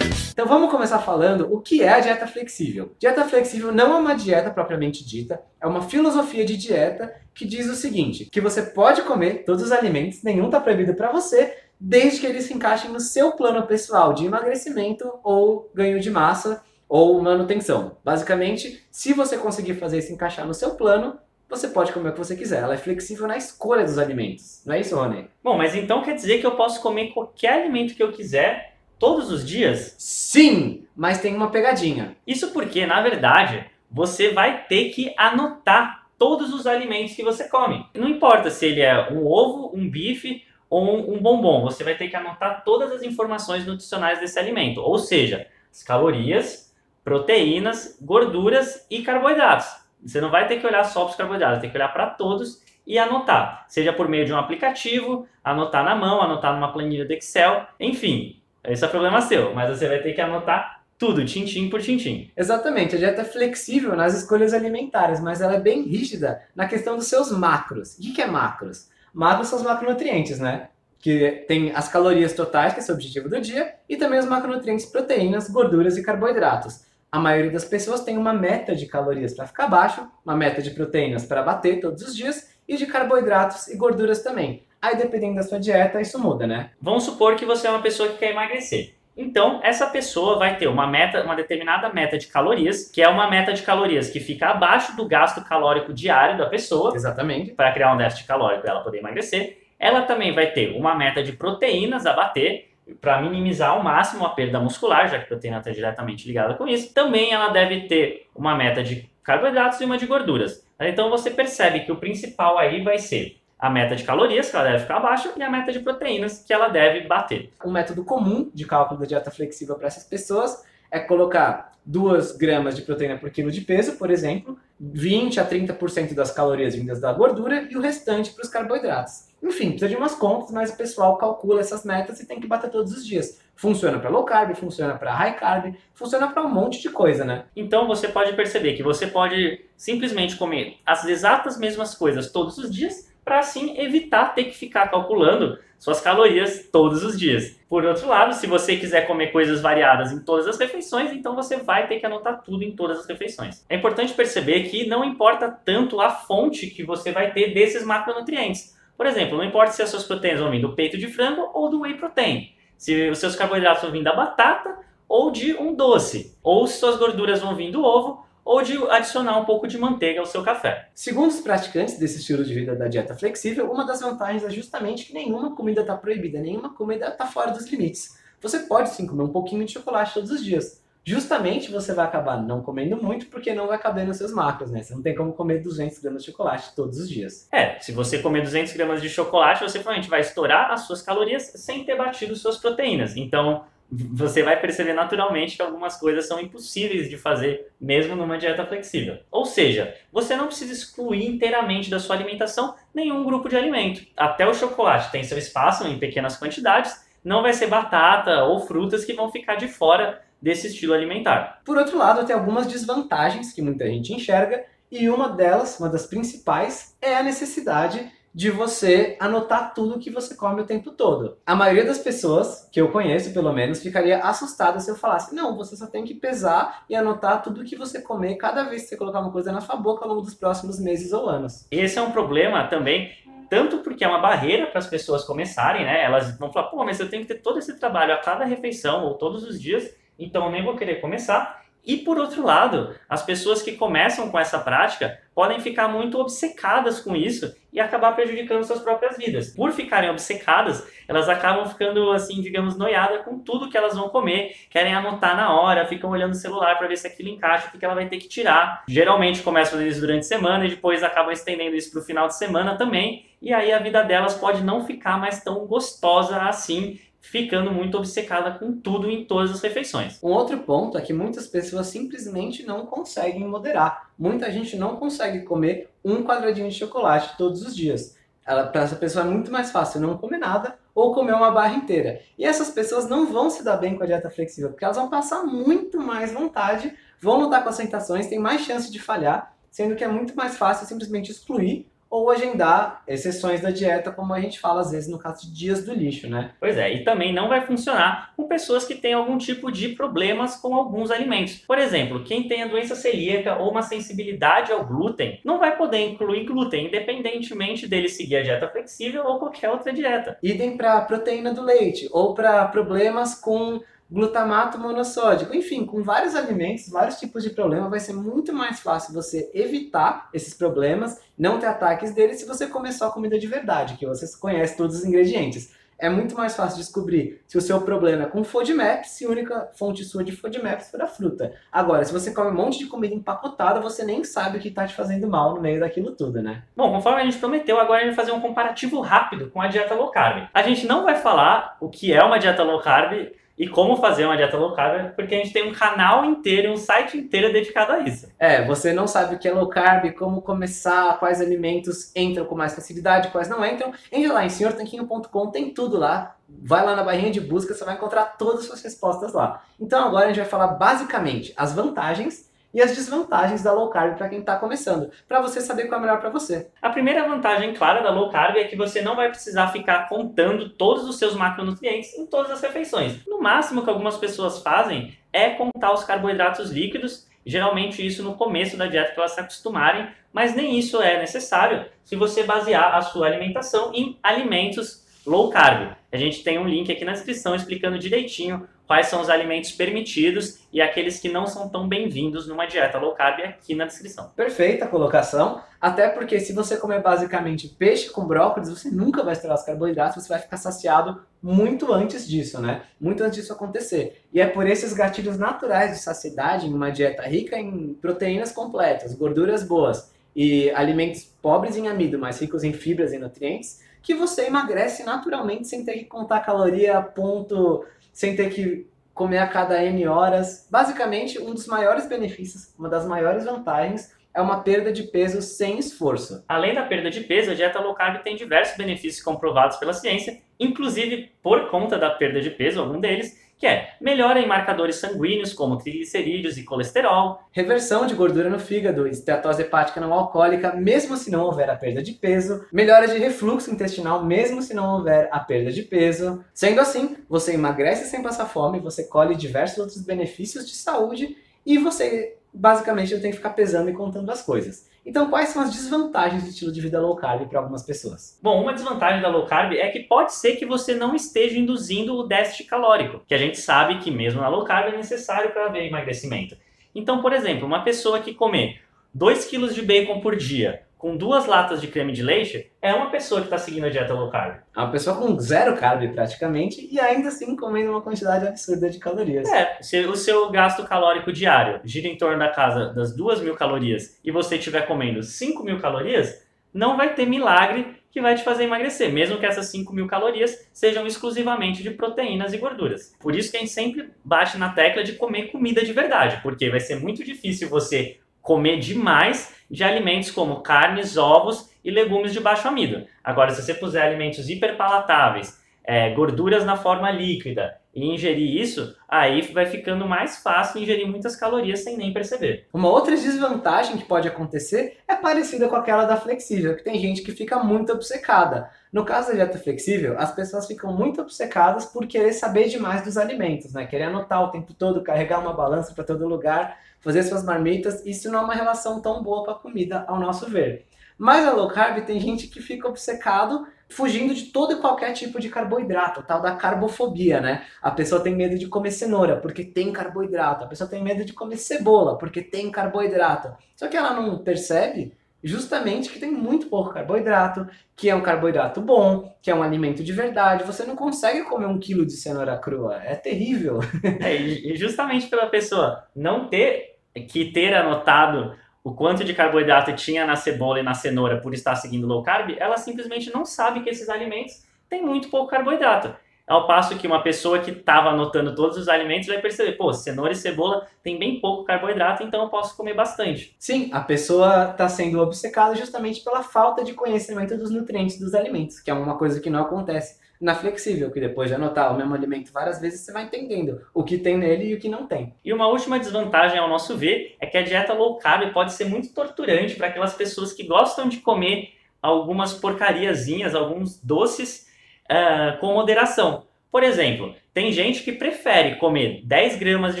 Vamos 0.50 0.68
começar 0.68 0.98
falando 0.98 1.54
o 1.54 1.60
que 1.60 1.80
é 1.80 1.90
a 1.90 2.00
dieta 2.00 2.26
flexível. 2.26 2.90
Dieta 2.98 3.24
flexível 3.24 3.70
não 3.70 3.94
é 3.94 3.98
uma 4.00 4.14
dieta 4.14 4.50
propriamente 4.50 5.06
dita, 5.06 5.40
é 5.60 5.66
uma 5.66 5.80
filosofia 5.80 6.44
de 6.44 6.56
dieta 6.56 7.14
que 7.32 7.44
diz 7.44 7.70
o 7.70 7.76
seguinte, 7.76 8.24
que 8.24 8.40
você 8.40 8.60
pode 8.60 9.02
comer 9.02 9.44
todos 9.44 9.62
os 9.62 9.70
alimentos, 9.70 10.24
nenhum 10.24 10.46
está 10.46 10.58
proibido 10.58 10.92
para 10.94 11.12
você, 11.12 11.56
desde 11.78 12.18
que 12.18 12.26
eles 12.26 12.46
se 12.46 12.52
encaixem 12.52 12.90
no 12.90 12.98
seu 12.98 13.30
plano 13.32 13.64
pessoal 13.64 14.12
de 14.12 14.26
emagrecimento 14.26 15.08
ou 15.22 15.70
ganho 15.72 16.00
de 16.00 16.10
massa 16.10 16.60
ou 16.88 17.22
manutenção. 17.22 17.96
Basicamente, 18.04 18.84
se 18.90 19.12
você 19.12 19.38
conseguir 19.38 19.74
fazer 19.74 19.98
isso 19.98 20.12
encaixar 20.12 20.44
no 20.44 20.52
seu 20.52 20.74
plano, 20.74 21.16
você 21.48 21.68
pode 21.68 21.92
comer 21.92 22.10
o 22.10 22.12
que 22.12 22.18
você 22.18 22.34
quiser. 22.34 22.62
Ela 22.62 22.74
é 22.74 22.78
flexível 22.78 23.28
na 23.28 23.36
escolha 23.36 23.84
dos 23.84 23.98
alimentos. 23.98 24.62
Não 24.66 24.74
é 24.74 24.80
isso, 24.80 24.96
Rony? 24.96 25.28
Bom, 25.42 25.56
mas 25.56 25.76
então 25.76 26.02
quer 26.02 26.14
dizer 26.14 26.38
que 26.38 26.46
eu 26.46 26.56
posso 26.56 26.82
comer 26.82 27.12
qualquer 27.12 27.60
alimento 27.60 27.94
que 27.94 28.02
eu 28.02 28.10
quiser 28.10 28.69
todos 29.00 29.32
os 29.32 29.44
dias? 29.44 29.96
Sim, 29.98 30.86
mas 30.94 31.20
tem 31.20 31.34
uma 31.34 31.50
pegadinha. 31.50 32.16
Isso 32.26 32.52
porque, 32.52 32.86
na 32.86 33.00
verdade, 33.00 33.64
você 33.90 34.30
vai 34.30 34.64
ter 34.66 34.90
que 34.90 35.12
anotar 35.16 36.06
todos 36.18 36.52
os 36.52 36.66
alimentos 36.66 37.16
que 37.16 37.24
você 37.24 37.48
come. 37.48 37.86
Não 37.94 38.06
importa 38.06 38.50
se 38.50 38.66
ele 38.66 38.82
é 38.82 39.10
um 39.10 39.26
ovo, 39.26 39.72
um 39.74 39.90
bife 39.90 40.44
ou 40.68 41.12
um, 41.12 41.18
bombom, 41.18 41.62
você 41.62 41.82
vai 41.82 41.96
ter 41.96 42.08
que 42.08 42.14
anotar 42.14 42.62
todas 42.62 42.92
as 42.92 43.02
informações 43.02 43.66
nutricionais 43.66 44.20
desse 44.20 44.38
alimento, 44.38 44.80
ou 44.80 44.98
seja, 44.98 45.48
as 45.72 45.82
calorias, 45.82 46.72
proteínas, 47.02 47.98
gorduras 48.00 48.86
e 48.88 49.02
carboidratos. 49.02 49.66
Você 50.04 50.20
não 50.20 50.30
vai 50.30 50.46
ter 50.46 50.60
que 50.60 50.66
olhar 50.66 50.84
só 50.84 51.00
para 51.04 51.10
os 51.10 51.16
carboidratos, 51.16 51.60
tem 51.60 51.70
que 51.70 51.76
olhar 51.76 51.92
para 51.92 52.06
todos 52.06 52.62
e 52.86 52.98
anotar, 52.98 53.64
seja 53.68 53.92
por 53.92 54.08
meio 54.08 54.24
de 54.24 54.32
um 54.32 54.36
aplicativo, 54.36 55.26
anotar 55.42 55.84
na 55.84 55.96
mão, 55.96 56.20
anotar 56.22 56.54
numa 56.54 56.72
planilha 56.72 57.04
do 57.04 57.12
Excel, 57.12 57.66
enfim, 57.80 58.39
esse 58.64 58.84
é 58.84 58.88
problema 58.88 59.20
seu, 59.20 59.54
mas 59.54 59.70
você 59.70 59.88
vai 59.88 60.00
ter 60.00 60.12
que 60.12 60.20
anotar 60.20 60.82
tudo, 60.98 61.24
tintim 61.24 61.70
por 61.70 61.80
tintim. 61.80 62.30
Exatamente, 62.36 62.94
a 62.94 62.98
dieta 62.98 63.22
é 63.22 63.24
flexível 63.24 63.96
nas 63.96 64.14
escolhas 64.14 64.52
alimentares, 64.52 65.20
mas 65.20 65.40
ela 65.40 65.54
é 65.54 65.60
bem 65.60 65.82
rígida 65.82 66.42
na 66.54 66.68
questão 66.68 66.96
dos 66.96 67.06
seus 67.06 67.30
macros. 67.30 67.96
O 67.98 68.02
que 68.12 68.20
é 68.20 68.26
macros? 68.26 68.88
Macros 69.12 69.48
são 69.48 69.58
os 69.58 69.64
macronutrientes, 69.64 70.38
né? 70.38 70.68
Que 70.98 71.44
tem 71.48 71.72
as 71.74 71.88
calorias 71.88 72.34
totais, 72.34 72.74
que 72.74 72.80
é 72.80 72.82
o 72.92 72.94
objetivo 72.94 73.28
do 73.28 73.40
dia, 73.40 73.74
e 73.88 73.96
também 73.96 74.18
os 74.18 74.26
macronutrientes 74.26 74.84
proteínas, 74.84 75.48
gorduras 75.48 75.96
e 75.96 76.02
carboidratos 76.02 76.90
a 77.12 77.18
maioria 77.18 77.50
das 77.50 77.64
pessoas 77.64 78.02
tem 78.02 78.16
uma 78.16 78.32
meta 78.32 78.74
de 78.74 78.86
calorias 78.86 79.34
para 79.34 79.46
ficar 79.46 79.66
baixo, 79.66 80.06
uma 80.24 80.36
meta 80.36 80.62
de 80.62 80.70
proteínas 80.70 81.24
para 81.24 81.42
bater 81.42 81.80
todos 81.80 82.02
os 82.02 82.14
dias 82.14 82.50
e 82.68 82.76
de 82.76 82.86
carboidratos 82.86 83.66
e 83.66 83.76
gorduras 83.76 84.22
também. 84.22 84.62
Aí, 84.82 84.96
dependendo 84.96 85.34
da 85.34 85.42
sua 85.42 85.60
dieta, 85.60 86.00
isso 86.00 86.18
muda, 86.18 86.46
né? 86.46 86.70
Vamos 86.80 87.04
supor 87.04 87.36
que 87.36 87.44
você 87.44 87.66
é 87.66 87.70
uma 87.70 87.82
pessoa 87.82 88.08
que 88.08 88.18
quer 88.18 88.30
emagrecer. 88.30 88.94
Então, 89.16 89.60
essa 89.62 89.86
pessoa 89.86 90.38
vai 90.38 90.56
ter 90.56 90.68
uma 90.68 90.86
meta, 90.86 91.22
uma 91.22 91.36
determinada 91.36 91.92
meta 91.92 92.16
de 92.16 92.26
calorias, 92.28 92.90
que 92.90 93.02
é 93.02 93.08
uma 93.08 93.28
meta 93.28 93.52
de 93.52 93.62
calorias 93.62 94.08
que 94.08 94.18
fica 94.18 94.48
abaixo 94.48 94.96
do 94.96 95.06
gasto 95.06 95.44
calórico 95.44 95.92
diário 95.92 96.38
da 96.38 96.46
pessoa. 96.46 96.94
Exatamente. 96.94 97.52
Para 97.52 97.72
criar 97.72 97.92
um 97.92 97.98
déficit 97.98 98.26
calórico 98.26 98.66
e 98.66 98.70
ela 98.70 98.80
poder 98.80 98.98
emagrecer. 98.98 99.58
Ela 99.78 100.02
também 100.02 100.34
vai 100.34 100.50
ter 100.52 100.74
uma 100.74 100.94
meta 100.94 101.22
de 101.22 101.32
proteínas 101.32 102.06
a 102.06 102.14
bater, 102.14 102.70
para 103.00 103.20
minimizar 103.20 103.70
ao 103.70 103.82
máximo 103.82 104.24
a 104.24 104.30
perda 104.30 104.58
muscular, 104.58 105.08
já 105.08 105.18
que 105.18 105.24
a 105.24 105.28
proteína 105.28 105.58
está 105.58 105.70
diretamente 105.70 106.26
ligada 106.26 106.54
com 106.54 106.66
isso. 106.66 106.92
Também 106.92 107.32
ela 107.32 107.48
deve 107.48 107.82
ter 107.82 108.26
uma 108.34 108.56
meta 108.56 108.82
de 108.82 109.08
carboidratos 109.22 109.80
e 109.80 109.84
uma 109.84 109.98
de 109.98 110.06
gorduras. 110.06 110.66
Então 110.80 111.10
você 111.10 111.30
percebe 111.30 111.80
que 111.80 111.92
o 111.92 111.96
principal 111.96 112.58
aí 112.58 112.82
vai 112.82 112.98
ser 112.98 113.36
a 113.60 113.68
meta 113.68 113.94
de 113.94 114.04
calorias, 114.04 114.50
que 114.50 114.56
ela 114.56 114.64
deve 114.64 114.80
ficar 114.80 114.96
abaixo, 114.96 115.30
e 115.36 115.42
a 115.42 115.50
meta 115.50 115.70
de 115.70 115.80
proteínas, 115.80 116.42
que 116.44 116.52
ela 116.52 116.68
deve 116.68 117.06
bater. 117.06 117.52
Um 117.64 117.70
método 117.70 118.04
comum 118.04 118.50
de 118.54 118.64
cálculo 118.64 119.00
da 119.00 119.06
dieta 119.06 119.30
flexível 119.30 119.76
para 119.76 119.88
essas 119.88 120.04
pessoas 120.04 120.64
é 120.90 120.98
colocar 120.98 121.70
2 121.84 122.36
gramas 122.36 122.76
de 122.76 122.82
proteína 122.82 123.18
por 123.18 123.30
quilo 123.30 123.50
de 123.50 123.60
peso, 123.60 123.96
por 123.96 124.10
exemplo, 124.10 124.58
20 124.78 125.40
a 125.40 125.46
30% 125.46 126.14
das 126.14 126.30
calorias 126.30 126.74
vindas 126.74 127.00
da 127.00 127.12
gordura 127.12 127.66
e 127.70 127.76
o 127.76 127.80
restante 127.80 128.32
para 128.32 128.44
os 128.44 128.48
carboidratos. 128.48 129.28
Enfim, 129.42 129.70
precisa 129.70 129.88
de 129.88 129.96
umas 129.96 130.14
contas, 130.14 130.50
mas 130.50 130.70
o 130.70 130.76
pessoal 130.76 131.16
calcula 131.16 131.60
essas 131.60 131.84
metas 131.84 132.20
e 132.20 132.26
tem 132.26 132.40
que 132.40 132.46
bater 132.46 132.70
todos 132.70 132.92
os 132.92 133.06
dias. 133.06 133.40
Funciona 133.56 133.98
para 133.98 134.10
low 134.10 134.24
carb, 134.24 134.54
funciona 134.54 134.94
para 134.94 135.14
high 135.14 135.36
carb, 135.36 135.74
funciona 135.94 136.28
para 136.28 136.42
um 136.42 136.48
monte 136.48 136.80
de 136.80 136.90
coisa, 136.90 137.24
né? 137.24 137.44
Então 137.56 137.86
você 137.86 138.08
pode 138.08 138.34
perceber 138.34 138.74
que 138.74 138.82
você 138.82 139.06
pode 139.06 139.64
simplesmente 139.76 140.36
comer 140.36 140.78
as 140.84 141.04
exatas 141.06 141.58
mesmas 141.58 141.94
coisas 141.94 142.30
todos 142.30 142.58
os 142.58 142.70
dias, 142.70 143.09
para 143.30 143.38
assim 143.38 143.78
evitar 143.78 144.34
ter 144.34 144.42
que 144.42 144.58
ficar 144.58 144.88
calculando 144.88 145.56
suas 145.78 146.00
calorias 146.00 146.68
todos 146.72 147.04
os 147.04 147.16
dias. 147.16 147.60
Por 147.68 147.84
outro 147.84 148.08
lado, 148.08 148.34
se 148.34 148.44
você 148.48 148.76
quiser 148.76 149.06
comer 149.06 149.28
coisas 149.28 149.60
variadas 149.60 150.10
em 150.10 150.18
todas 150.24 150.48
as 150.48 150.58
refeições, 150.58 151.12
então 151.12 151.36
você 151.36 151.58
vai 151.58 151.86
ter 151.86 152.00
que 152.00 152.06
anotar 152.06 152.42
tudo 152.42 152.64
em 152.64 152.74
todas 152.74 152.98
as 152.98 153.06
refeições. 153.06 153.64
É 153.68 153.76
importante 153.76 154.14
perceber 154.14 154.64
que 154.64 154.88
não 154.88 155.04
importa 155.04 155.48
tanto 155.48 156.00
a 156.00 156.10
fonte 156.10 156.66
que 156.66 156.82
você 156.82 157.12
vai 157.12 157.32
ter 157.32 157.54
desses 157.54 157.84
macronutrientes. 157.84 158.76
Por 158.96 159.06
exemplo, 159.06 159.38
não 159.38 159.44
importa 159.44 159.70
se 159.70 159.82
as 159.82 159.90
suas 159.90 160.02
proteínas 160.02 160.40
vão 160.40 160.50
vir 160.50 160.60
do 160.60 160.74
peito 160.74 160.98
de 160.98 161.06
frango 161.06 161.52
ou 161.54 161.70
do 161.70 161.82
whey 161.82 161.94
protein, 161.94 162.52
se 162.76 163.10
os 163.10 163.18
seus 163.18 163.36
carboidratos 163.36 163.82
vão 163.84 163.92
vir 163.92 164.02
da 164.02 164.12
batata 164.12 164.76
ou 165.08 165.30
de 165.30 165.54
um 165.54 165.72
doce, 165.72 166.36
ou 166.42 166.66
se 166.66 166.80
suas 166.80 166.96
gorduras 166.96 167.40
vão 167.40 167.54
vir 167.54 167.70
do 167.70 167.84
ovo 167.84 168.26
ou 168.44 168.62
de 168.62 168.76
adicionar 168.90 169.38
um 169.38 169.44
pouco 169.44 169.66
de 169.66 169.78
manteiga 169.78 170.20
ao 170.20 170.26
seu 170.26 170.42
café. 170.42 170.88
Segundo 170.94 171.28
os 171.28 171.40
praticantes 171.40 171.98
desse 171.98 172.18
estilo 172.18 172.44
de 172.44 172.54
vida 172.54 172.74
da 172.74 172.88
dieta 172.88 173.14
flexível, 173.14 173.70
uma 173.70 173.86
das 173.86 174.00
vantagens 174.00 174.44
é 174.44 174.50
justamente 174.50 175.06
que 175.06 175.14
nenhuma 175.14 175.54
comida 175.54 175.82
está 175.82 175.96
proibida, 175.96 176.40
nenhuma 176.40 176.74
comida 176.74 177.08
está 177.08 177.26
fora 177.26 177.50
dos 177.50 177.66
limites. 177.66 178.18
Você 178.40 178.60
pode 178.60 178.90
sim 178.90 179.06
comer 179.06 179.24
um 179.24 179.32
pouquinho 179.32 179.64
de 179.64 179.72
chocolate 179.72 180.14
todos 180.14 180.30
os 180.30 180.42
dias. 180.42 180.80
Justamente 181.04 181.70
você 181.70 181.94
vai 181.94 182.04
acabar 182.04 182.42
não 182.42 182.62
comendo 182.62 182.96
muito 182.96 183.26
porque 183.26 183.54
não 183.54 183.66
vai 183.66 183.78
caber 183.78 184.06
nos 184.06 184.18
seus 184.18 184.32
macros, 184.32 184.70
né? 184.70 184.82
Você 184.82 184.94
não 184.94 185.02
tem 185.02 185.14
como 185.14 185.32
comer 185.32 185.62
200 185.62 185.98
gramas 185.98 186.22
de 186.22 186.30
chocolate 186.30 186.74
todos 186.76 186.98
os 186.98 187.08
dias. 187.08 187.48
É, 187.50 187.78
se 187.80 187.90
você 187.90 188.18
comer 188.18 188.42
200 188.42 188.74
gramas 188.74 189.00
de 189.00 189.08
chocolate, 189.08 189.62
você 189.62 189.78
provavelmente 189.78 190.10
vai 190.10 190.20
estourar 190.20 190.70
as 190.70 190.82
suas 190.82 191.00
calorias 191.00 191.44
sem 191.56 191.84
ter 191.84 191.96
batido 191.96 192.36
suas 192.36 192.58
proteínas. 192.58 193.16
Então, 193.16 193.64
você 193.90 194.42
vai 194.42 194.60
perceber 194.60 194.92
naturalmente 194.92 195.56
que 195.56 195.62
algumas 195.62 195.96
coisas 195.96 196.26
são 196.26 196.40
impossíveis 196.40 197.10
de 197.10 197.16
fazer 197.16 197.72
mesmo 197.80 198.14
numa 198.14 198.38
dieta 198.38 198.64
flexível. 198.64 199.18
Ou 199.30 199.44
seja, 199.44 199.94
você 200.12 200.36
não 200.36 200.46
precisa 200.46 200.72
excluir 200.72 201.26
inteiramente 201.26 201.90
da 201.90 201.98
sua 201.98 202.14
alimentação 202.14 202.74
nenhum 202.94 203.24
grupo 203.24 203.48
de 203.48 203.56
alimento. 203.56 204.02
Até 204.16 204.46
o 204.46 204.54
chocolate 204.54 205.10
tem 205.10 205.24
seu 205.24 205.38
espaço 205.38 205.86
em 205.86 205.98
pequenas 205.98 206.36
quantidades, 206.36 207.04
não 207.24 207.42
vai 207.42 207.52
ser 207.52 207.66
batata 207.66 208.44
ou 208.44 208.60
frutas 208.60 209.04
que 209.04 209.12
vão 209.12 209.30
ficar 209.30 209.56
de 209.56 209.68
fora 209.68 210.22
desse 210.40 210.68
estilo 210.68 210.94
alimentar. 210.94 211.60
Por 211.64 211.76
outro 211.76 211.98
lado, 211.98 212.24
tem 212.24 212.34
algumas 212.34 212.66
desvantagens 212.66 213.52
que 213.52 213.60
muita 213.60 213.86
gente 213.86 214.14
enxerga, 214.14 214.64
e 214.90 215.08
uma 215.08 215.28
delas, 215.28 215.78
uma 215.78 215.88
das 215.88 216.06
principais, 216.06 216.96
é 217.00 217.14
a 217.14 217.22
necessidade 217.22 218.10
de 218.34 218.50
você 218.50 219.16
anotar 219.18 219.74
tudo 219.74 219.98
que 219.98 220.10
você 220.10 220.34
come 220.34 220.62
o 220.62 220.66
tempo 220.66 220.92
todo. 220.92 221.36
A 221.44 221.54
maioria 221.54 221.84
das 221.84 221.98
pessoas, 221.98 222.68
que 222.70 222.80
eu 222.80 222.90
conheço 222.90 223.32
pelo 223.32 223.52
menos, 223.52 223.82
ficaria 223.82 224.18
assustada 224.18 224.78
se 224.80 224.90
eu 224.90 224.96
falasse: 224.96 225.34
não, 225.34 225.56
você 225.56 225.76
só 225.76 225.86
tem 225.86 226.04
que 226.04 226.14
pesar 226.14 226.84
e 226.88 226.94
anotar 226.94 227.42
tudo 227.42 227.64
que 227.64 227.76
você 227.76 228.00
comer 228.00 228.36
cada 228.36 228.64
vez 228.64 228.82
que 228.82 228.88
você 228.88 228.96
colocar 228.96 229.20
uma 229.20 229.32
coisa 229.32 229.52
na 229.52 229.60
sua 229.60 229.76
boca 229.76 230.04
ao 230.04 230.10
longo 230.10 230.22
dos 230.22 230.34
próximos 230.34 230.78
meses 230.78 231.12
ou 231.12 231.28
anos. 231.28 231.66
Esse 231.70 231.98
é 231.98 232.02
um 232.02 232.12
problema 232.12 232.66
também 232.68 233.10
tanto 233.50 233.78
porque 233.78 234.04
é 234.04 234.08
uma 234.08 234.20
barreira 234.20 234.68
para 234.68 234.78
as 234.78 234.86
pessoas 234.86 235.24
começarem, 235.24 235.84
né? 235.84 236.04
Elas 236.04 236.38
vão 236.38 236.52
falar, 236.52 236.68
pô, 236.68 236.84
mas 236.84 237.00
eu 237.00 237.10
tenho 237.10 237.26
que 237.26 237.34
ter 237.34 237.42
todo 237.42 237.58
esse 237.58 237.78
trabalho 237.80 238.14
a 238.14 238.18
cada 238.18 238.44
refeição 238.44 239.04
ou 239.04 239.14
todos 239.14 239.42
os 239.42 239.60
dias, 239.60 239.92
então 240.16 240.44
eu 240.44 240.52
nem 240.52 240.64
vou 240.64 240.76
querer 240.76 241.00
começar. 241.00 241.59
E 241.84 241.98
por 241.98 242.18
outro 242.18 242.44
lado, 242.44 242.94
as 243.08 243.22
pessoas 243.22 243.62
que 243.62 243.72
começam 243.72 244.30
com 244.30 244.38
essa 244.38 244.58
prática 244.58 245.18
podem 245.34 245.60
ficar 245.60 245.88
muito 245.88 246.18
obcecadas 246.18 247.00
com 247.00 247.16
isso 247.16 247.54
e 247.72 247.80
acabar 247.80 248.12
prejudicando 248.12 248.64
suas 248.64 248.80
próprias 248.80 249.16
vidas. 249.16 249.54
Por 249.54 249.72
ficarem 249.72 250.10
obcecadas, 250.10 250.86
elas 251.08 251.28
acabam 251.28 251.66
ficando 251.66 252.10
assim, 252.10 252.40
digamos, 252.42 252.76
noiadas 252.76 253.24
com 253.24 253.38
tudo 253.38 253.70
que 253.70 253.76
elas 253.76 253.96
vão 253.96 254.08
comer, 254.08 254.54
querem 254.68 254.94
anotar 254.94 255.36
na 255.36 255.54
hora, 255.54 255.86
ficam 255.86 256.10
olhando 256.10 256.32
o 256.32 256.36
celular 256.36 256.76
para 256.76 256.88
ver 256.88 256.96
se 256.96 257.06
aquilo 257.06 257.28
encaixa, 257.28 257.70
o 257.74 257.78
que 257.78 257.84
ela 257.84 257.94
vai 257.94 258.08
ter 258.08 258.18
que 258.18 258.28
tirar. 258.28 258.84
Geralmente 258.88 259.42
começam 259.42 259.74
a 259.74 259.78
fazer 259.78 259.88
isso 259.88 260.00
durante 260.00 260.20
a 260.20 260.28
semana 260.28 260.66
e 260.66 260.70
depois 260.70 261.02
acabam 261.02 261.32
estendendo 261.32 261.76
isso 261.76 261.90
para 261.92 262.00
o 262.00 262.04
final 262.04 262.26
de 262.26 262.36
semana 262.36 262.76
também, 262.76 263.26
e 263.40 263.54
aí 263.54 263.72
a 263.72 263.78
vida 263.78 264.02
delas 264.02 264.34
pode 264.34 264.62
não 264.62 264.84
ficar 264.84 265.18
mais 265.18 265.42
tão 265.42 265.66
gostosa 265.66 266.42
assim 266.42 267.00
ficando 267.20 267.70
muito 267.70 267.96
obcecada 267.96 268.58
com 268.58 268.72
tudo 268.72 269.10
em 269.10 269.24
todas 269.24 269.50
as 269.50 269.60
refeições. 269.60 270.18
Um 270.22 270.30
outro 270.30 270.58
ponto 270.60 270.96
é 270.96 271.00
que 271.00 271.12
muitas 271.12 271.46
pessoas 271.46 271.86
simplesmente 271.86 272.64
não 272.64 272.86
conseguem 272.86 273.46
moderar. 273.46 274.10
Muita 274.18 274.50
gente 274.50 274.76
não 274.76 274.96
consegue 274.96 275.42
comer 275.42 275.90
um 276.04 276.24
quadradinho 276.24 276.68
de 276.68 276.74
chocolate 276.74 277.36
todos 277.36 277.62
os 277.62 277.76
dias. 277.76 278.16
Para 278.44 278.82
essa 278.82 278.96
pessoa 278.96 279.24
é 279.24 279.28
muito 279.28 279.52
mais 279.52 279.70
fácil 279.70 280.00
não 280.00 280.16
comer 280.16 280.38
nada 280.38 280.78
ou 280.94 281.14
comer 281.14 281.34
uma 281.34 281.50
barra 281.50 281.74
inteira. 281.74 282.20
E 282.36 282.44
essas 282.44 282.70
pessoas 282.70 283.08
não 283.08 283.26
vão 283.26 283.50
se 283.50 283.62
dar 283.62 283.76
bem 283.76 283.96
com 283.96 284.02
a 284.02 284.06
dieta 284.06 284.30
flexível, 284.30 284.70
porque 284.70 284.84
elas 284.84 284.96
vão 284.96 285.08
passar 285.08 285.44
muito 285.44 286.00
mais 286.00 286.32
vontade, 286.32 286.92
vão 287.20 287.40
lutar 287.40 287.62
com 287.62 287.68
as 287.68 287.76
tentações, 287.76 288.26
têm 288.26 288.38
mais 288.38 288.62
chance 288.62 288.90
de 288.90 288.98
falhar, 288.98 289.54
sendo 289.70 289.94
que 289.94 290.02
é 290.02 290.08
muito 290.08 290.34
mais 290.34 290.56
fácil 290.56 290.86
simplesmente 290.86 291.30
excluir 291.30 291.86
ou 292.10 292.28
agendar 292.28 293.02
exceções 293.06 293.60
da 293.60 293.70
dieta, 293.70 294.10
como 294.10 294.34
a 294.34 294.40
gente 294.40 294.58
fala 294.58 294.80
às 294.80 294.90
vezes 294.90 295.08
no 295.08 295.18
caso 295.18 295.46
de 295.46 295.54
dias 295.56 295.84
do 295.84 295.94
lixo, 295.94 296.28
né? 296.28 296.50
Pois 296.58 296.76
é, 296.76 296.92
e 296.92 297.04
também 297.04 297.32
não 297.32 297.48
vai 297.48 297.64
funcionar 297.64 298.32
com 298.36 298.48
pessoas 298.48 298.84
que 298.84 298.96
têm 298.96 299.12
algum 299.12 299.38
tipo 299.38 299.70
de 299.70 299.90
problemas 299.90 300.56
com 300.56 300.74
alguns 300.74 301.12
alimentos. 301.12 301.58
Por 301.58 301.78
exemplo, 301.78 302.24
quem 302.24 302.48
tem 302.48 302.64
a 302.64 302.66
doença 302.66 302.96
celíaca 302.96 303.56
ou 303.56 303.70
uma 303.70 303.82
sensibilidade 303.82 304.72
ao 304.72 304.84
glúten 304.84 305.40
não 305.44 305.60
vai 305.60 305.76
poder 305.76 306.00
incluir 306.00 306.44
glúten, 306.44 306.86
independentemente 306.86 307.86
dele 307.86 308.08
seguir 308.08 308.36
a 308.36 308.42
dieta 308.42 308.68
flexível 308.68 309.24
ou 309.24 309.38
qualquer 309.38 309.70
outra 309.70 309.92
dieta. 309.92 310.36
Idem 310.42 310.76
para 310.76 311.00
proteína 311.02 311.54
do 311.54 311.62
leite 311.62 312.08
ou 312.10 312.34
para 312.34 312.66
problemas 312.66 313.36
com 313.36 313.80
glutamato 314.10 314.78
monossódico, 314.78 315.54
enfim, 315.54 315.86
com 315.86 316.02
vários 316.02 316.34
alimentos, 316.34 316.88
vários 316.88 317.18
tipos 317.18 317.42
de 317.42 317.50
problema, 317.50 317.88
vai 317.88 318.00
ser 318.00 318.12
muito 318.12 318.52
mais 318.52 318.80
fácil 318.80 319.14
você 319.14 319.50
evitar 319.54 320.28
esses 320.34 320.52
problemas, 320.52 321.20
não 321.38 321.58
ter 321.58 321.66
ataques 321.66 322.12
deles 322.12 322.40
se 322.40 322.46
você 322.46 322.66
comer 322.66 322.92
só 322.92 323.10
comida 323.10 323.38
de 323.38 323.46
verdade, 323.46 323.96
que 323.96 324.06
você 324.06 324.26
conhece 324.38 324.76
todos 324.76 324.96
os 324.96 325.04
ingredientes. 325.04 325.78
É 326.02 326.08
muito 326.08 326.34
mais 326.34 326.56
fácil 326.56 326.78
descobrir 326.78 327.42
se 327.46 327.58
o 327.58 327.60
seu 327.60 327.78
problema 327.82 328.22
é 328.22 328.26
com 328.26 328.42
FODMAP, 328.42 329.04
se 329.04 329.26
a 329.26 329.28
única 329.28 329.70
fonte 329.74 330.02
sua 330.02 330.24
de 330.24 330.32
FODMAP 330.32 330.80
for 330.80 331.02
a 331.02 331.06
fruta. 331.06 331.52
Agora, 331.70 332.02
se 332.02 332.10
você 332.10 332.32
come 332.32 332.50
um 332.50 332.54
monte 332.54 332.78
de 332.78 332.86
comida 332.86 333.14
empacotada, 333.14 333.80
você 333.80 334.02
nem 334.02 334.24
sabe 334.24 334.56
o 334.56 334.60
que 334.62 334.68
está 334.68 334.86
te 334.86 334.94
fazendo 334.94 335.28
mal 335.28 335.54
no 335.54 335.60
meio 335.60 335.78
daquilo 335.78 336.12
tudo, 336.12 336.42
né? 336.42 336.62
Bom, 336.74 336.90
conforme 336.90 337.20
a 337.20 337.24
gente 337.24 337.36
prometeu, 337.36 337.78
agora 337.78 338.00
a 338.00 338.04
gente 338.06 338.16
vai 338.16 338.24
fazer 338.24 338.34
um 338.34 338.40
comparativo 338.40 338.98
rápido 339.02 339.50
com 339.50 339.60
a 339.60 339.68
dieta 339.68 339.94
low 339.94 340.10
carb. 340.10 340.48
A 340.54 340.62
gente 340.62 340.86
não 340.86 341.04
vai 341.04 341.16
falar 341.16 341.76
o 341.82 341.90
que 341.90 342.14
é 342.14 342.24
uma 342.24 342.38
dieta 342.38 342.62
low 342.62 342.80
carb 342.80 343.30
e 343.60 343.68
como 343.68 343.98
fazer 343.98 344.24
uma 344.24 344.38
dieta 344.38 344.56
low 344.56 344.72
carb, 344.72 345.14
porque 345.14 345.34
a 345.34 345.36
gente 345.36 345.52
tem 345.52 345.68
um 345.68 345.74
canal 345.74 346.24
inteiro, 346.24 346.72
um 346.72 346.78
site 346.78 347.18
inteiro 347.18 347.52
dedicado 347.52 347.92
a 347.92 347.98
isso. 347.98 348.26
É, 348.38 348.64
você 348.64 348.90
não 348.90 349.06
sabe 349.06 349.34
o 349.34 349.38
que 349.38 349.46
é 349.46 349.52
low 349.52 349.68
carb, 349.68 350.14
como 350.14 350.40
começar, 350.40 351.18
quais 351.18 351.42
alimentos 351.42 352.10
entram 352.16 352.46
com 352.46 352.54
mais 352.54 352.74
facilidade, 352.74 353.28
quais 353.28 353.50
não 353.50 353.62
entram. 353.62 353.92
Entra 354.10 354.32
lá 354.32 354.46
em 354.46 354.48
senhortanquinho.com, 354.48 355.50
tem 355.50 355.74
tudo 355.74 355.98
lá. 355.98 356.36
Vai 356.48 356.82
lá 356.82 356.96
na 356.96 357.02
barrinha 357.02 357.30
de 357.30 357.38
busca, 357.38 357.74
você 357.74 357.84
vai 357.84 357.96
encontrar 357.96 358.38
todas 358.38 358.60
as 358.60 358.66
suas 358.66 358.82
respostas 358.82 359.34
lá. 359.34 359.62
Então 359.78 360.08
agora 360.08 360.24
a 360.24 360.28
gente 360.28 360.40
vai 360.40 360.48
falar 360.48 360.68
basicamente 360.68 361.52
as 361.54 361.74
vantagens 361.74 362.49
e 362.72 362.80
as 362.80 362.94
desvantagens 362.94 363.62
da 363.62 363.72
low 363.72 363.90
carb 363.90 364.16
para 364.16 364.28
quem 364.28 364.40
está 364.40 364.56
começando, 364.56 365.10
para 365.28 365.40
você 365.40 365.60
saber 365.60 365.84
qual 365.84 365.98
é 365.98 366.02
melhor 366.02 366.20
para 366.20 366.30
você. 366.30 366.68
A 366.80 366.90
primeira 366.90 367.26
vantagem 367.26 367.74
clara 367.74 368.02
da 368.02 368.10
low 368.10 368.30
carb 368.30 368.56
é 368.56 368.64
que 368.64 368.76
você 368.76 369.02
não 369.02 369.16
vai 369.16 369.28
precisar 369.28 369.68
ficar 369.68 370.08
contando 370.08 370.68
todos 370.70 371.04
os 371.08 371.18
seus 371.18 371.34
macronutrientes 371.34 372.16
em 372.16 372.26
todas 372.26 372.52
as 372.52 372.60
refeições. 372.60 373.24
No 373.26 373.40
máximo 373.40 373.82
que 373.82 373.90
algumas 373.90 374.16
pessoas 374.16 374.62
fazem 374.62 375.16
é 375.32 375.50
contar 375.50 375.92
os 375.92 376.04
carboidratos 376.04 376.70
líquidos, 376.70 377.28
geralmente 377.44 378.06
isso 378.06 378.22
no 378.22 378.34
começo 378.34 378.76
da 378.76 378.86
dieta 378.86 379.12
para 379.12 379.22
elas 379.22 379.32
se 379.32 379.40
acostumarem, 379.40 380.08
mas 380.32 380.54
nem 380.54 380.78
isso 380.78 381.00
é 381.02 381.18
necessário 381.18 381.86
se 382.04 382.14
você 382.14 382.44
basear 382.44 382.94
a 382.94 383.02
sua 383.02 383.26
alimentação 383.26 383.92
em 383.94 384.18
alimentos 384.22 384.99
low 385.26 385.50
carb. 385.50 385.92
A 386.12 386.16
gente 386.16 386.42
tem 386.42 386.58
um 386.58 386.66
link 386.66 386.90
aqui 386.90 387.04
na 387.04 387.12
descrição 387.12 387.54
explicando 387.54 387.98
direitinho 387.98 388.66
quais 388.86 389.06
são 389.06 389.20
os 389.20 389.30
alimentos 389.30 389.70
permitidos 389.70 390.58
e 390.72 390.80
aqueles 390.80 391.20
que 391.20 391.28
não 391.28 391.46
são 391.46 391.68
tão 391.68 391.86
bem-vindos 391.86 392.48
numa 392.48 392.66
dieta 392.66 392.98
low 392.98 393.14
carb 393.14 393.38
aqui 393.44 393.72
na 393.72 393.84
descrição. 393.84 394.30
Perfeita 394.34 394.88
colocação, 394.88 395.60
até 395.80 396.08
porque 396.08 396.40
se 396.40 396.52
você 396.52 396.76
comer 396.76 397.00
basicamente 397.00 397.68
peixe 397.68 398.10
com 398.10 398.26
brócolis, 398.26 398.68
você 398.68 398.90
nunca 398.90 399.22
vai 399.22 399.34
estourar 399.34 399.56
os 399.56 399.64
carboidratos, 399.64 400.24
você 400.24 400.28
vai 400.28 400.40
ficar 400.40 400.56
saciado 400.56 401.22
muito 401.40 401.92
antes 401.92 402.26
disso, 402.26 402.60
né? 402.60 402.82
Muito 403.00 403.22
antes 403.22 403.38
disso 403.38 403.52
acontecer. 403.52 404.24
E 404.32 404.40
é 404.40 404.46
por 404.46 404.66
esses 404.66 404.92
gatilhos 404.92 405.38
naturais 405.38 405.92
de 405.92 406.02
saciedade 406.02 406.66
em 406.66 406.74
uma 406.74 406.90
dieta 406.90 407.22
rica 407.22 407.56
em 407.56 407.94
proteínas 407.94 408.50
completas, 408.50 409.14
gorduras 409.14 409.62
boas 409.62 410.10
e 410.34 410.68
alimentos 410.70 411.22
pobres 411.40 411.76
em 411.76 411.86
amido, 411.86 412.18
mas 412.18 412.40
ricos 412.40 412.64
em 412.64 412.72
fibras 412.72 413.12
e 413.12 413.18
nutrientes, 413.18 413.88
que 414.02 414.14
você 414.14 414.46
emagrece 414.46 415.04
naturalmente 415.04 415.68
sem 415.68 415.84
ter 415.84 415.94
que 415.94 416.04
contar 416.04 416.40
caloria, 416.40 417.00
ponto 417.02 417.84
sem 418.12 418.34
ter 418.34 418.50
que 418.50 418.86
comer 419.14 419.38
a 419.38 419.46
cada 419.46 419.84
N 419.84 420.06
horas. 420.06 420.66
Basicamente, 420.70 421.38
um 421.38 421.52
dos 421.52 421.66
maiores 421.66 422.06
benefícios, 422.06 422.74
uma 422.78 422.88
das 422.88 423.06
maiores 423.06 423.44
vantagens 423.44 424.14
é 424.32 424.40
uma 424.40 424.62
perda 424.62 424.92
de 424.92 425.02
peso 425.04 425.42
sem 425.42 425.78
esforço. 425.78 426.44
Além 426.48 426.74
da 426.74 426.84
perda 426.84 427.10
de 427.10 427.20
peso, 427.20 427.50
a 427.50 427.54
dieta 427.54 427.80
low 427.80 427.94
carb 427.94 428.22
tem 428.22 428.36
diversos 428.36 428.76
benefícios 428.76 429.22
comprovados 429.22 429.76
pela 429.76 429.92
ciência, 429.92 430.40
inclusive 430.58 431.32
por 431.42 431.68
conta 431.70 431.98
da 431.98 432.10
perda 432.10 432.40
de 432.40 432.50
peso, 432.50 432.80
algum 432.80 433.00
deles, 433.00 433.49
que 433.60 433.66
é 433.66 433.90
melhora 434.00 434.40
em 434.40 434.48
marcadores 434.48 434.96
sanguíneos 434.96 435.52
como 435.52 435.76
triglicerídeos 435.76 436.56
e 436.56 436.64
colesterol, 436.64 437.42
reversão 437.52 438.06
de 438.06 438.14
gordura 438.14 438.48
no 438.48 438.58
fígado, 438.58 439.06
esteatose 439.06 439.60
hepática 439.60 440.00
não 440.00 440.14
alcoólica, 440.14 440.74
mesmo 440.74 441.14
se 441.14 441.30
não 441.30 441.44
houver 441.44 441.68
a 441.68 441.76
perda 441.76 442.02
de 442.02 442.12
peso, 442.12 442.64
melhora 442.72 443.06
de 443.06 443.18
refluxo 443.18 443.70
intestinal, 443.70 444.24
mesmo 444.24 444.62
se 444.62 444.72
não 444.72 444.96
houver 444.96 445.28
a 445.30 445.38
perda 445.38 445.70
de 445.70 445.82
peso. 445.82 446.42
Sendo 446.54 446.80
assim, 446.80 447.18
você 447.28 447.52
emagrece 447.52 448.06
sem 448.06 448.22
passar 448.22 448.46
fome, 448.46 448.80
você 448.80 449.04
colhe 449.04 449.36
diversos 449.36 449.78
outros 449.78 450.00
benefícios 450.00 450.66
de 450.66 450.74
saúde 450.74 451.36
e 451.66 451.76
você 451.76 452.38
basicamente 452.54 453.18
tem 453.20 453.30
que 453.30 453.36
ficar 453.36 453.50
pesando 453.50 453.90
e 453.90 453.92
contando 453.92 454.30
as 454.30 454.40
coisas. 454.40 454.88
Então, 455.04 455.30
quais 455.30 455.48
são 455.48 455.62
as 455.62 455.72
desvantagens 455.72 456.42
do 456.42 456.50
estilo 456.50 456.70
de 456.70 456.80
vida 456.80 457.00
low 457.00 457.16
carb 457.16 457.48
para 457.48 457.58
algumas 457.58 457.82
pessoas? 457.82 458.38
Bom, 458.42 458.62
uma 458.62 458.74
desvantagem 458.74 459.22
da 459.22 459.28
low 459.28 459.46
carb 459.46 459.72
é 459.72 459.88
que 459.88 460.00
pode 460.00 460.34
ser 460.34 460.56
que 460.56 460.66
você 460.66 460.94
não 460.94 461.16
esteja 461.16 461.58
induzindo 461.58 462.14
o 462.14 462.22
déficit 462.22 462.64
calórico, 462.64 463.22
que 463.26 463.34
a 463.34 463.38
gente 463.38 463.58
sabe 463.58 463.98
que 463.98 464.10
mesmo 464.10 464.40
na 464.40 464.48
low 464.48 464.64
carb 464.64 464.92
é 464.92 464.96
necessário 464.96 465.52
para 465.52 465.66
haver 465.66 465.86
emagrecimento. 465.86 466.56
Então, 466.94 467.22
por 467.22 467.32
exemplo, 467.32 467.66
uma 467.66 467.82
pessoa 467.82 468.20
que 468.20 468.34
comer 468.34 468.82
2 469.14 469.46
kg 469.46 469.72
de 469.72 469.82
bacon 469.82 470.20
por 470.20 470.36
dia 470.36 470.82
com 471.00 471.16
duas 471.16 471.46
latas 471.46 471.80
de 471.80 471.88
creme 471.88 472.12
de 472.12 472.22
leite 472.22 472.70
é 472.80 472.92
uma 472.92 473.10
pessoa 473.10 473.40
que 473.40 473.46
está 473.46 473.56
seguindo 473.56 473.86
a 473.86 473.88
dieta 473.88 474.12
low 474.12 474.30
carb. 474.30 474.58
É 474.76 474.80
uma 474.80 474.90
pessoa 474.90 475.16
com 475.16 475.40
zero 475.40 475.74
carb 475.74 476.06
praticamente 476.12 476.86
e 476.92 477.00
ainda 477.00 477.28
assim 477.28 477.56
comendo 477.56 477.90
uma 477.90 478.02
quantidade 478.02 478.46
absurda 478.46 478.90
de 478.90 478.98
calorias. 478.98 479.48
É, 479.48 479.78
se 479.80 479.98
o 480.04 480.14
seu 480.14 480.50
gasto 480.50 480.84
calórico 480.84 481.32
diário 481.32 481.80
gira 481.84 482.06
em 482.06 482.18
torno 482.18 482.38
da 482.38 482.50
casa 482.50 482.92
das 482.92 483.16
2 483.16 483.40
mil 483.40 483.54
calorias 483.54 484.20
e 484.22 484.30
você 484.30 484.56
estiver 484.56 484.86
comendo 484.86 485.22
5 485.22 485.64
mil 485.64 485.80
calorias, 485.80 486.46
não 486.72 486.98
vai 486.98 487.14
ter 487.14 487.24
milagre 487.24 487.96
que 488.10 488.20
vai 488.20 488.34
te 488.34 488.44
fazer 488.44 488.64
emagrecer, 488.64 489.10
mesmo 489.10 489.38
que 489.38 489.46
essas 489.46 489.66
5 489.68 489.94
mil 489.94 490.06
calorias 490.06 490.68
sejam 490.70 491.06
exclusivamente 491.06 491.82
de 491.82 491.92
proteínas 491.92 492.52
e 492.52 492.58
gorduras. 492.58 493.14
Por 493.18 493.34
isso 493.34 493.50
que 493.50 493.56
a 493.56 493.60
gente 493.60 493.72
sempre 493.72 494.10
bate 494.22 494.58
na 494.58 494.68
tecla 494.68 495.02
de 495.02 495.14
comer 495.14 495.50
comida 495.50 495.82
de 495.82 495.94
verdade, 495.94 496.40
porque 496.42 496.68
vai 496.68 496.80
ser 496.80 497.00
muito 497.00 497.24
difícil 497.24 497.70
você 497.70 498.18
comer 498.42 498.78
demais 498.78 499.54
de 499.70 499.84
alimentos 499.84 500.30
como 500.30 500.62
carnes, 500.62 501.16
ovos 501.16 501.70
e 501.84 501.90
legumes 501.90 502.32
de 502.32 502.40
baixo 502.40 502.66
amido. 502.66 503.06
Agora, 503.22 503.50
se 503.50 503.62
você 503.62 503.74
puser 503.74 504.02
alimentos 504.02 504.48
hiperpalatáveis, 504.48 505.60
é, 505.84 506.10
gorduras 506.14 506.64
na 506.64 506.76
forma 506.76 507.10
líquida 507.10 507.78
e 507.94 508.14
ingerir 508.14 508.60
isso, 508.60 508.94
aí 509.08 509.42
vai 509.52 509.66
ficando 509.66 510.06
mais 510.06 510.38
fácil 510.38 510.80
ingerir 510.80 511.08
muitas 511.08 511.34
calorias 511.34 511.80
sem 511.80 511.96
nem 511.96 512.12
perceber. 512.12 512.68
Uma 512.72 512.88
outra 512.88 513.16
desvantagem 513.16 513.96
que 513.96 514.04
pode 514.04 514.28
acontecer 514.28 514.98
é 515.08 515.16
parecida 515.16 515.68
com 515.68 515.74
aquela 515.74 516.04
da 516.04 516.16
flexível, 516.16 516.76
que 516.76 516.84
tem 516.84 516.98
gente 517.00 517.22
que 517.22 517.32
fica 517.32 517.58
muito 517.58 517.92
obcecada. 517.92 518.70
No 518.92 519.04
caso 519.04 519.28
da 519.28 519.34
dieta 519.34 519.58
flexível, 519.58 520.16
as 520.18 520.32
pessoas 520.32 520.66
ficam 520.66 520.92
muito 520.92 521.20
obcecadas 521.20 521.86
por 521.86 522.06
querer 522.06 522.32
saber 522.32 522.68
demais 522.68 523.02
dos 523.02 523.16
alimentos, 523.16 523.72
né? 523.72 523.86
Querer 523.86 524.04
anotar 524.04 524.42
o 524.44 524.50
tempo 524.50 524.72
todo, 524.72 525.02
carregar 525.02 525.40
uma 525.40 525.52
balança 525.52 525.92
para 525.92 526.04
todo 526.04 526.28
lugar, 526.28 526.76
fazer 527.00 527.22
suas 527.22 527.44
marmitas. 527.44 528.04
Isso 528.04 528.30
não 528.30 528.40
é 528.40 528.44
uma 528.44 528.54
relação 528.54 529.00
tão 529.00 529.22
boa 529.22 529.44
com 529.44 529.50
a 529.50 529.58
comida, 529.58 530.04
ao 530.06 530.18
nosso 530.18 530.48
ver. 530.48 530.86
Mas 531.18 531.46
a 531.46 531.52
low 531.52 531.68
carb 531.68 532.04
tem 532.06 532.18
gente 532.18 532.46
que 532.46 532.62
fica 532.62 532.88
obcecado 532.88 533.66
fugindo 533.90 534.32
de 534.32 534.46
todo 534.46 534.72
e 534.72 534.80
qualquer 534.80 535.12
tipo 535.12 535.38
de 535.40 535.48
carboidrato, 535.48 536.22
tal 536.22 536.40
da 536.40 536.54
carbofobia, 536.54 537.40
né? 537.40 537.66
A 537.82 537.90
pessoa 537.90 538.22
tem 538.22 538.34
medo 538.34 538.56
de 538.56 538.68
comer 538.68 538.92
cenoura 538.92 539.36
porque 539.36 539.64
tem 539.64 539.92
carboidrato, 539.92 540.64
a 540.64 540.66
pessoa 540.68 540.88
tem 540.88 541.02
medo 541.02 541.24
de 541.24 541.32
comer 541.32 541.56
cebola 541.56 542.16
porque 542.16 542.40
tem 542.40 542.70
carboidrato. 542.70 543.52
Só 543.76 543.88
que 543.88 543.96
ela 543.96 544.14
não 544.14 544.38
percebe 544.38 545.12
justamente 545.42 546.10
que 546.10 546.18
tem 546.18 546.30
muito 546.30 546.66
pouco 546.66 546.92
carboidrato, 546.92 547.66
que 547.96 548.08
é 548.08 548.14
um 548.14 548.22
carboidrato 548.22 548.80
bom, 548.80 549.34
que 549.42 549.50
é 549.50 549.54
um 549.54 549.62
alimento 549.62 550.04
de 550.04 550.12
verdade. 550.12 550.64
Você 550.64 550.84
não 550.84 550.94
consegue 550.94 551.42
comer 551.44 551.66
um 551.66 551.78
quilo 551.78 552.06
de 552.06 552.12
cenoura 552.12 552.56
crua, 552.58 553.00
é 553.02 553.14
terrível. 553.14 553.80
É, 554.20 554.36
e 554.36 554.76
justamente 554.76 555.28
pela 555.28 555.46
pessoa 555.46 556.04
não 556.14 556.48
ter 556.48 556.89
que 557.14 557.52
ter 557.52 557.74
anotado 557.74 558.54
o 558.82 558.94
quanto 558.94 559.24
de 559.24 559.34
carboidrato 559.34 559.92
tinha 559.94 560.26
na 560.26 560.36
cebola 560.36 560.80
e 560.80 560.82
na 560.82 560.94
cenoura 560.94 561.40
por 561.40 561.52
estar 561.52 561.76
seguindo 561.76 562.06
low 562.06 562.22
carb, 562.22 562.56
ela 562.58 562.76
simplesmente 562.76 563.32
não 563.32 563.44
sabe 563.44 563.80
que 563.80 563.90
esses 563.90 564.08
alimentos 564.08 564.64
têm 564.88 565.02
muito 565.02 565.28
pouco 565.28 565.50
carboidrato. 565.50 566.14
Ao 566.46 566.66
passo 566.66 566.98
que 566.98 567.06
uma 567.06 567.22
pessoa 567.22 567.60
que 567.60 567.70
estava 567.70 568.08
anotando 568.08 568.56
todos 568.56 568.76
os 568.76 568.88
alimentos 568.88 569.28
vai 569.28 569.40
perceber, 569.40 569.72
pô, 569.72 569.92
cenoura 569.92 570.32
e 570.32 570.34
cebola 570.34 570.84
tem 571.00 571.16
bem 571.16 571.40
pouco 571.40 571.62
carboidrato, 571.62 572.24
então 572.24 572.42
eu 572.42 572.48
posso 572.48 572.76
comer 572.76 572.94
bastante. 572.94 573.54
Sim, 573.56 573.88
a 573.92 574.00
pessoa 574.00 574.70
está 574.72 574.88
sendo 574.88 575.20
obcecada 575.20 575.76
justamente 575.76 576.24
pela 576.24 576.42
falta 576.42 576.82
de 576.82 576.92
conhecimento 576.92 577.56
dos 577.56 577.70
nutrientes 577.70 578.18
dos 578.18 578.34
alimentos, 578.34 578.80
que 578.80 578.90
é 578.90 578.94
uma 578.94 579.16
coisa 579.16 579.40
que 579.40 579.48
não 579.48 579.60
acontece 579.60 580.18
na 580.40 580.54
flexível, 580.54 581.10
que 581.10 581.20
depois 581.20 581.48
de 581.50 581.54
anotar 581.54 581.92
o 581.92 581.96
mesmo 581.96 582.14
alimento 582.14 582.50
várias 582.50 582.80
vezes, 582.80 583.00
você 583.00 583.12
vai 583.12 583.24
entendendo 583.24 583.82
o 583.92 584.02
que 584.02 584.16
tem 584.16 584.38
nele 584.38 584.68
e 584.68 584.74
o 584.74 584.80
que 584.80 584.88
não 584.88 585.06
tem. 585.06 585.34
E 585.44 585.52
uma 585.52 585.68
última 585.68 585.98
desvantagem, 585.98 586.58
ao 586.58 586.68
nosso 586.68 586.96
ver, 586.96 587.36
é 587.38 587.46
que 587.46 587.58
a 587.58 587.62
dieta 587.62 587.92
low 587.92 588.16
carb 588.16 588.50
pode 588.52 588.72
ser 588.72 588.86
muito 588.86 589.12
torturante 589.12 589.76
para 589.76 589.88
aquelas 589.88 590.14
pessoas 590.14 590.52
que 590.52 590.64
gostam 590.64 591.08
de 591.08 591.18
comer 591.18 591.74
algumas 592.00 592.54
porcariazinhas, 592.54 593.54
alguns 593.54 594.02
doces 594.02 594.66
uh, 595.10 595.58
com 595.60 595.74
moderação. 595.74 596.46
Por 596.72 596.82
exemplo, 596.82 597.34
tem 597.52 597.70
gente 597.70 598.02
que 598.02 598.12
prefere 598.12 598.76
comer 598.76 599.22
10 599.24 599.56
gramas 599.56 599.94
de 599.94 600.00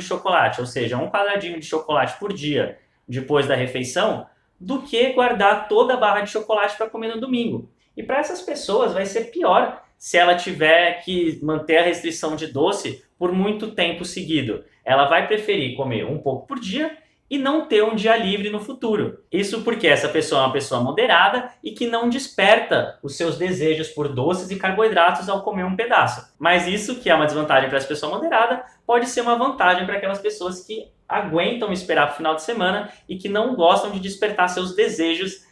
chocolate, 0.00 0.60
ou 0.60 0.66
seja, 0.66 0.96
um 0.96 1.10
quadradinho 1.10 1.60
de 1.60 1.66
chocolate 1.66 2.18
por 2.18 2.32
dia 2.32 2.78
depois 3.06 3.46
da 3.46 3.56
refeição, 3.56 4.26
do 4.58 4.82
que 4.82 5.12
guardar 5.12 5.68
toda 5.68 5.94
a 5.94 5.96
barra 5.96 6.20
de 6.20 6.30
chocolate 6.30 6.76
para 6.76 6.88
comer 6.88 7.08
no 7.08 7.20
domingo. 7.20 7.68
E 7.96 8.02
para 8.02 8.18
essas 8.18 8.40
pessoas 8.40 8.92
vai 8.92 9.04
ser 9.04 9.30
pior 9.32 9.82
se 10.00 10.16
ela 10.16 10.34
tiver 10.34 11.02
que 11.04 11.38
manter 11.42 11.76
a 11.76 11.82
restrição 11.82 12.34
de 12.34 12.46
doce 12.46 13.04
por 13.18 13.32
muito 13.32 13.72
tempo 13.72 14.02
seguido. 14.02 14.64
Ela 14.82 15.04
vai 15.04 15.26
preferir 15.26 15.76
comer 15.76 16.06
um 16.06 16.16
pouco 16.16 16.46
por 16.46 16.58
dia 16.58 16.96
e 17.28 17.36
não 17.36 17.66
ter 17.66 17.84
um 17.84 17.94
dia 17.94 18.16
livre 18.16 18.48
no 18.48 18.60
futuro. 18.60 19.22
Isso 19.30 19.60
porque 19.60 19.86
essa 19.86 20.08
pessoa 20.08 20.40
é 20.40 20.44
uma 20.46 20.52
pessoa 20.54 20.80
moderada 20.80 21.50
e 21.62 21.72
que 21.72 21.86
não 21.86 22.08
desperta 22.08 22.98
os 23.02 23.14
seus 23.14 23.36
desejos 23.36 23.88
por 23.88 24.08
doces 24.08 24.50
e 24.50 24.56
carboidratos 24.56 25.28
ao 25.28 25.42
comer 25.42 25.64
um 25.64 25.76
pedaço. 25.76 26.34
Mas 26.38 26.66
isso, 26.66 26.98
que 26.98 27.10
é 27.10 27.14
uma 27.14 27.26
desvantagem 27.26 27.68
para 27.68 27.76
essa 27.76 27.86
pessoa 27.86 28.10
moderada, 28.10 28.64
pode 28.86 29.06
ser 29.06 29.20
uma 29.20 29.36
vantagem 29.36 29.84
para 29.84 29.98
aquelas 29.98 30.18
pessoas 30.18 30.64
que 30.64 30.88
aguentam 31.06 31.70
esperar 31.74 32.10
o 32.10 32.14
final 32.14 32.34
de 32.34 32.42
semana 32.42 32.90
e 33.06 33.18
que 33.18 33.28
não 33.28 33.54
gostam 33.54 33.90
de 33.90 34.00
despertar 34.00 34.48
seus 34.48 34.74
desejos 34.74 35.44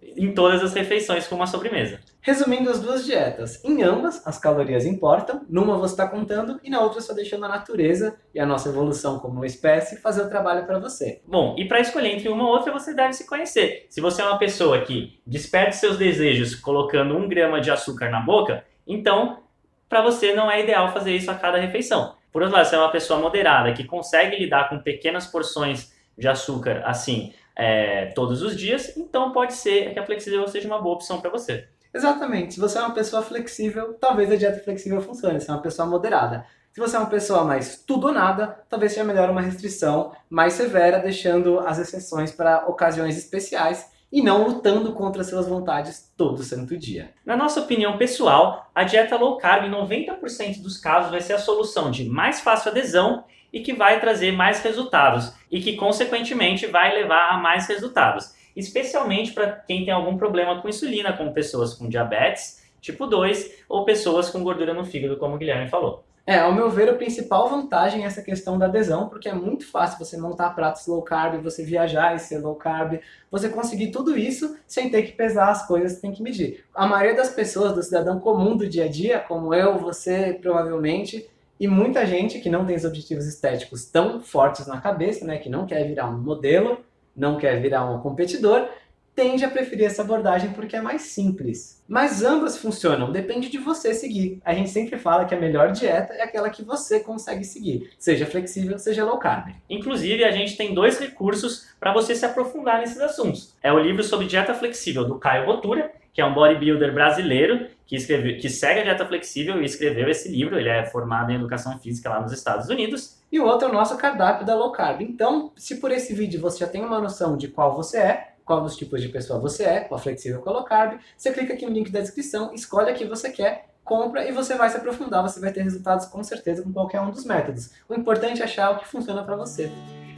em 0.00 0.32
todas 0.32 0.62
as 0.62 0.72
refeições 0.74 1.26
com 1.26 1.34
uma 1.34 1.46
sobremesa. 1.48 2.00
Resumindo 2.26 2.68
as 2.68 2.80
duas 2.80 3.06
dietas, 3.06 3.64
em 3.64 3.84
ambas 3.84 4.26
as 4.26 4.36
calorias 4.36 4.84
importam, 4.84 5.46
numa 5.48 5.78
você 5.78 5.92
está 5.92 6.08
contando 6.08 6.58
e 6.60 6.68
na 6.68 6.80
outra 6.80 7.00
só 7.00 7.14
deixando 7.14 7.44
a 7.44 7.48
natureza 7.48 8.18
e 8.34 8.40
a 8.40 8.44
nossa 8.44 8.68
evolução 8.68 9.20
como 9.20 9.44
espécie 9.44 10.00
fazer 10.00 10.22
o 10.22 10.28
trabalho 10.28 10.66
para 10.66 10.80
você. 10.80 11.22
Bom, 11.24 11.54
e 11.56 11.68
para 11.68 11.78
escolher 11.78 12.16
entre 12.16 12.28
uma 12.28 12.42
ou 12.42 12.50
outra 12.50 12.72
você 12.72 12.92
deve 12.92 13.12
se 13.12 13.28
conhecer. 13.28 13.86
Se 13.88 14.00
você 14.00 14.22
é 14.22 14.24
uma 14.24 14.40
pessoa 14.40 14.80
que 14.80 15.20
desperta 15.24 15.70
seus 15.70 15.98
desejos 15.98 16.56
colocando 16.56 17.16
um 17.16 17.28
grama 17.28 17.60
de 17.60 17.70
açúcar 17.70 18.10
na 18.10 18.18
boca, 18.18 18.64
então 18.84 19.44
para 19.88 20.02
você 20.02 20.34
não 20.34 20.50
é 20.50 20.60
ideal 20.64 20.92
fazer 20.92 21.14
isso 21.14 21.30
a 21.30 21.34
cada 21.36 21.58
refeição. 21.58 22.16
Por 22.32 22.42
outro 22.42 22.56
lado, 22.56 22.66
se 22.66 22.74
é 22.74 22.78
uma 22.78 22.90
pessoa 22.90 23.20
moderada 23.20 23.72
que 23.72 23.84
consegue 23.84 24.34
lidar 24.34 24.68
com 24.68 24.80
pequenas 24.80 25.28
porções 25.28 25.94
de 26.18 26.26
açúcar 26.26 26.82
assim 26.86 27.32
é, 27.54 28.06
todos 28.06 28.42
os 28.42 28.56
dias, 28.56 28.96
então 28.96 29.30
pode 29.30 29.52
ser 29.52 29.92
que 29.92 29.98
a 30.00 30.04
flexível 30.04 30.48
seja 30.48 30.66
uma 30.66 30.82
boa 30.82 30.96
opção 30.96 31.20
para 31.20 31.30
você. 31.30 31.68
Exatamente. 31.96 32.54
Se 32.54 32.60
você 32.60 32.76
é 32.76 32.82
uma 32.82 32.92
pessoa 32.92 33.22
flexível, 33.22 33.94
talvez 33.94 34.30
a 34.30 34.36
dieta 34.36 34.62
flexível 34.62 35.00
funcione. 35.00 35.40
Se 35.40 35.48
é 35.48 35.52
uma 35.54 35.62
pessoa 35.62 35.88
moderada. 35.88 36.44
Se 36.70 36.78
você 36.78 36.94
é 36.94 36.98
uma 36.98 37.08
pessoa 37.08 37.42
mais 37.42 37.82
tudo 37.86 38.08
ou 38.08 38.12
nada, 38.12 38.60
talvez 38.68 38.92
seja 38.92 39.02
melhor 39.02 39.30
uma 39.30 39.40
restrição 39.40 40.12
mais 40.28 40.52
severa, 40.52 40.98
deixando 40.98 41.58
as 41.60 41.78
exceções 41.78 42.32
para 42.32 42.68
ocasiões 42.68 43.16
especiais 43.16 43.90
e 44.12 44.22
não 44.22 44.46
lutando 44.46 44.92
contra 44.92 45.24
suas 45.24 45.48
vontades 45.48 46.12
todo 46.18 46.42
santo 46.42 46.76
dia. 46.76 47.14
Na 47.24 47.34
nossa 47.34 47.60
opinião 47.60 47.96
pessoal, 47.96 48.70
a 48.74 48.84
dieta 48.84 49.16
low 49.16 49.38
carb 49.38 49.64
em 49.64 49.70
90% 49.70 50.60
dos 50.60 50.76
casos 50.76 51.10
vai 51.10 51.22
ser 51.22 51.32
a 51.32 51.38
solução 51.38 51.90
de 51.90 52.04
mais 52.04 52.40
fácil 52.40 52.70
adesão 52.70 53.24
e 53.50 53.60
que 53.60 53.72
vai 53.72 53.98
trazer 53.98 54.32
mais 54.32 54.60
resultados 54.60 55.32
e 55.50 55.62
que, 55.62 55.76
consequentemente, 55.76 56.66
vai 56.66 56.94
levar 56.94 57.30
a 57.30 57.38
mais 57.38 57.66
resultados. 57.66 58.34
Especialmente 58.56 59.32
para 59.32 59.52
quem 59.52 59.84
tem 59.84 59.92
algum 59.92 60.16
problema 60.16 60.60
com 60.60 60.68
insulina, 60.68 61.12
como 61.12 61.34
pessoas 61.34 61.74
com 61.74 61.88
diabetes 61.88 62.64
tipo 62.86 63.06
2 63.06 63.64
ou 63.68 63.84
pessoas 63.84 64.30
com 64.30 64.42
gordura 64.42 64.72
no 64.72 64.84
fígado, 64.84 65.16
como 65.16 65.34
o 65.34 65.38
Guilherme 65.38 65.68
falou. 65.68 66.04
É, 66.24 66.40
ao 66.40 66.52
meu 66.52 66.68
ver, 66.68 66.88
a 66.88 66.94
principal 66.94 67.48
vantagem 67.48 68.02
é 68.02 68.06
essa 68.06 68.20
questão 68.20 68.58
da 68.58 68.66
adesão, 68.66 69.08
porque 69.08 69.28
é 69.28 69.32
muito 69.32 69.64
fácil 69.70 70.04
você 70.04 70.16
montar 70.16 70.50
pratos 70.50 70.84
low 70.88 71.00
carb, 71.00 71.40
você 71.40 71.62
viajar 71.62 72.16
e 72.16 72.18
ser 72.18 72.38
low 72.38 72.56
carb, 72.56 72.98
você 73.30 73.48
conseguir 73.48 73.92
tudo 73.92 74.18
isso 74.18 74.56
sem 74.66 74.90
ter 74.90 75.02
que 75.02 75.12
pesar 75.12 75.50
as 75.50 75.68
coisas 75.68 75.94
que 75.94 76.02
tem 76.02 76.10
que 76.10 76.22
medir. 76.22 76.64
A 76.74 76.84
maioria 76.84 77.14
das 77.14 77.30
pessoas, 77.30 77.74
do 77.74 77.82
cidadão 77.82 78.18
comum 78.18 78.56
do 78.56 78.68
dia 78.68 78.86
a 78.86 78.88
dia, 78.88 79.20
como 79.20 79.54
eu, 79.54 79.78
você, 79.78 80.36
provavelmente, 80.42 81.30
e 81.60 81.68
muita 81.68 82.04
gente 82.04 82.40
que 82.40 82.50
não 82.50 82.66
tem 82.66 82.74
os 82.74 82.84
objetivos 82.84 83.24
estéticos 83.24 83.84
tão 83.84 84.20
fortes 84.20 84.66
na 84.66 84.80
cabeça, 84.80 85.24
né, 85.24 85.38
que 85.38 85.48
não 85.48 85.64
quer 85.64 85.86
virar 85.86 86.08
um 86.08 86.18
modelo, 86.18 86.84
não 87.16 87.38
quer 87.38 87.60
virar 87.60 87.84
um 87.90 88.00
competidor, 88.00 88.68
tende 89.16 89.44
a 89.46 89.50
preferir 89.50 89.86
essa 89.86 90.02
abordagem 90.02 90.50
porque 90.50 90.76
é 90.76 90.80
mais 90.80 91.02
simples. 91.02 91.82
Mas 91.88 92.22
ambas 92.22 92.58
funcionam, 92.58 93.10
depende 93.10 93.48
de 93.48 93.56
você 93.56 93.94
seguir. 93.94 94.40
A 94.44 94.52
gente 94.52 94.68
sempre 94.68 94.98
fala 94.98 95.24
que 95.24 95.34
a 95.34 95.40
melhor 95.40 95.72
dieta 95.72 96.12
é 96.12 96.22
aquela 96.22 96.50
que 96.50 96.62
você 96.62 97.00
consegue 97.00 97.42
seguir, 97.42 97.90
seja 97.98 98.26
flexível, 98.26 98.78
seja 98.78 99.04
low 99.04 99.18
carb. 99.18 99.54
Inclusive, 99.70 100.22
a 100.22 100.30
gente 100.30 100.56
tem 100.56 100.74
dois 100.74 100.98
recursos 100.98 101.68
para 101.80 101.94
você 101.94 102.14
se 102.14 102.26
aprofundar 102.26 102.80
nesses 102.80 103.00
assuntos. 103.00 103.54
É 103.62 103.72
o 103.72 103.78
livro 103.78 104.04
sobre 104.04 104.26
dieta 104.26 104.52
flexível 104.52 105.04
do 105.04 105.18
Caio 105.18 105.46
Botura, 105.46 105.90
que 106.16 106.22
é 106.22 106.24
um 106.24 106.32
bodybuilder 106.32 106.94
brasileiro 106.94 107.66
que, 107.84 107.94
escreveu, 107.94 108.38
que 108.38 108.48
segue 108.48 108.80
a 108.80 108.84
dieta 108.84 109.04
flexível 109.04 109.60
e 109.60 109.66
escreveu 109.66 110.08
esse 110.08 110.30
livro. 110.30 110.58
Ele 110.58 110.70
é 110.70 110.86
formado 110.86 111.30
em 111.30 111.34
educação 111.34 111.78
física 111.78 112.08
lá 112.08 112.22
nos 112.22 112.32
Estados 112.32 112.70
Unidos. 112.70 113.18
E 113.30 113.38
o 113.38 113.44
outro 113.44 113.68
é 113.68 113.70
o 113.70 113.74
nosso 113.74 113.98
cardápio 113.98 114.46
da 114.46 114.54
low 114.54 114.72
carb. 114.72 115.02
Então, 115.02 115.52
se 115.56 115.76
por 115.76 115.92
esse 115.92 116.14
vídeo 116.14 116.40
você 116.40 116.60
já 116.60 116.66
tem 116.66 116.82
uma 116.82 116.98
noção 116.98 117.36
de 117.36 117.48
qual 117.48 117.76
você 117.76 117.98
é, 117.98 118.28
qual 118.46 118.62
dos 118.62 118.78
tipos 118.78 119.02
de 119.02 119.10
pessoa 119.10 119.38
você 119.38 119.64
é, 119.64 119.80
qual 119.80 120.00
flexível, 120.00 120.40
qual 120.40 120.56
low 120.56 120.64
carb, 120.64 120.98
você 121.14 121.30
clica 121.30 121.52
aqui 121.52 121.66
no 121.66 121.72
link 121.72 121.90
da 121.90 122.00
descrição, 122.00 122.54
escolhe 122.54 122.88
a 122.88 122.94
que 122.94 123.04
você 123.04 123.28
quer, 123.28 123.66
compra 123.84 124.26
e 124.26 124.32
você 124.32 124.54
vai 124.54 124.70
se 124.70 124.78
aprofundar. 124.78 125.22
Você 125.22 125.38
vai 125.38 125.52
ter 125.52 125.60
resultados 125.60 126.06
com 126.06 126.24
certeza 126.24 126.62
com 126.62 126.72
qualquer 126.72 127.02
um 127.02 127.10
dos 127.10 127.26
métodos. 127.26 127.72
O 127.90 127.94
importante 127.94 128.40
é 128.40 128.44
achar 128.46 128.70
o 128.70 128.78
que 128.78 128.88
funciona 128.88 129.22
para 129.22 129.36
você. 129.36 129.70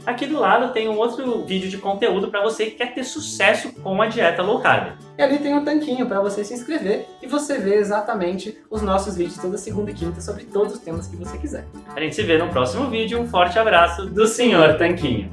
Aqui 0.09 0.25
do 0.25 0.39
lado 0.39 0.73
tem 0.73 0.89
um 0.89 0.97
outro 0.97 1.45
vídeo 1.45 1.69
de 1.69 1.77
conteúdo 1.77 2.31
para 2.31 2.41
você 2.41 2.65
que 2.65 2.77
quer 2.77 2.95
ter 2.95 3.03
sucesso 3.03 3.71
com 3.73 4.01
a 4.01 4.07
dieta 4.07 4.41
low 4.41 4.59
carb. 4.59 4.97
E 5.15 5.21
ali 5.21 5.37
tem 5.37 5.53
um 5.53 5.63
tanquinho 5.63 6.07
para 6.07 6.19
você 6.19 6.43
se 6.43 6.51
inscrever 6.51 7.05
e 7.21 7.27
você 7.27 7.59
ver 7.59 7.75
exatamente 7.75 8.57
os 8.71 8.81
nossos 8.81 9.15
vídeos 9.15 9.37
toda 9.37 9.55
segunda 9.55 9.91
e 9.91 9.93
quinta 9.93 10.19
sobre 10.19 10.45
todos 10.45 10.73
os 10.73 10.79
temas 10.79 11.05
que 11.05 11.15
você 11.15 11.37
quiser. 11.37 11.67
A 11.95 11.99
gente 11.99 12.15
se 12.15 12.23
vê 12.23 12.39
no 12.39 12.49
próximo 12.49 12.89
vídeo. 12.89 13.21
Um 13.21 13.27
forte 13.27 13.59
abraço 13.59 14.07
do 14.07 14.25
Senhor 14.25 14.79
Tanquinho. 14.79 15.29